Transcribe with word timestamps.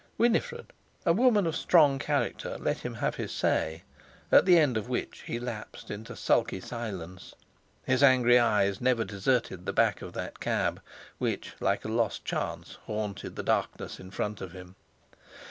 Winifred, 0.17 0.73
a 1.05 1.13
woman 1.13 1.45
of 1.45 1.55
strong 1.55 1.99
character, 1.99 2.57
let 2.57 2.79
him 2.79 2.95
have 2.95 3.13
his 3.17 3.31
say, 3.31 3.83
at 4.31 4.45
the 4.47 4.57
end 4.57 4.75
of 4.75 4.89
which 4.89 5.19
he 5.27 5.39
lapsed 5.39 5.91
into 5.91 6.15
sulky 6.15 6.59
silence. 6.59 7.35
His 7.83 8.01
angry 8.01 8.39
eyes 8.39 8.81
never 8.81 9.03
deserted 9.03 9.67
the 9.67 9.73
back 9.73 10.01
of 10.01 10.13
that 10.13 10.39
cab, 10.39 10.81
which, 11.19 11.53
like 11.59 11.85
a 11.85 11.87
lost 11.87 12.25
chance, 12.25 12.79
haunted 12.87 13.35
the 13.35 13.43
darkness 13.43 13.99
in 13.99 14.09
front 14.09 14.41
of 14.41 14.53
him. 14.53 14.75